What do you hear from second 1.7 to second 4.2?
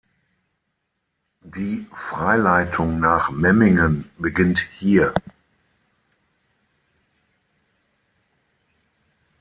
Freileitung nach Memmingen